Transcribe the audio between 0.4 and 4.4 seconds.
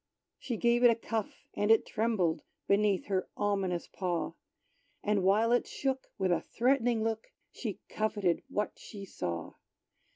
gave it a cuff, and it trembled Beneath her ominous paw;